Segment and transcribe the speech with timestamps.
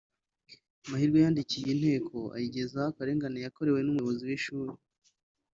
[0.89, 4.73] Mahirwe yandikiye Inteko ayigezaho akarengane yakorewe n’Umuyobozi w’Ishuri